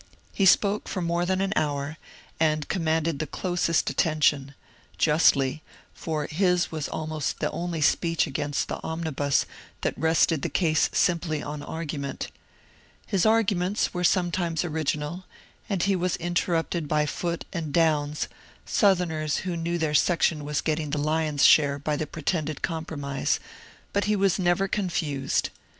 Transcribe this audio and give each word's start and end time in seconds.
He 0.33 0.47
spoke 0.47 0.87
for 0.87 0.99
more 1.03 1.27
than 1.27 1.41
an 1.41 1.53
hour, 1.55 1.97
and 2.39 2.67
commanded 2.67 3.19
the 3.19 3.27
closest 3.27 3.87
attention,— 3.91 4.55
justly, 4.97 5.61
for 5.93 6.25
his 6.25 6.71
was 6.71 6.87
almost 6.87 7.39
the 7.39 7.51
only 7.51 7.77
82 7.77 7.85
MONCURE 7.85 7.93
DANIEL 7.93 7.97
CONWAY 8.01 8.15
speech 8.15 8.27
against 8.27 8.67
the 8.67 8.75
^^ 8.75 8.79
Omnibus" 8.83 9.45
that 9.81 9.95
rested 9.99 10.41
the 10.41 10.49
case 10.49 10.89
simply 10.91 11.43
on 11.43 11.61
argument. 11.61 12.29
His 13.05 13.27
arguments 13.27 13.93
were 13.93 14.03
sometimes 14.03 14.65
original, 14.65 15.25
and 15.69 15.83
he 15.83 15.95
was 15.95 16.15
interrupted 16.15 16.87
by 16.87 17.05
Foote 17.05 17.45
and 17.53 17.71
Downs, 17.71 18.27
Southerners 18.65 19.37
who 19.45 19.55
knew 19.55 19.77
their 19.77 19.93
section 19.93 20.43
was 20.43 20.61
getting 20.61 20.89
the 20.89 20.97
lion's 20.97 21.45
share 21.45 21.77
by 21.77 21.95
the 21.95 22.07
pretended" 22.07 22.63
Compromise/' 22.63 23.37
but 23.93 24.05
he 24.05 24.15
was 24.15 24.39
never 24.39 24.67
confused. 24.67 25.51